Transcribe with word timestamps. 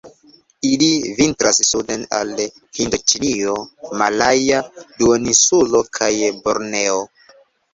Ili 0.67 0.87
vintras 1.17 1.59
suden 1.71 2.05
al 2.21 2.31
Hindoĉinio, 2.79 3.53
Malaja 4.03 4.63
Duoninsulo 4.81 5.83
kaj 5.99 6.11
Borneo. 6.45 6.99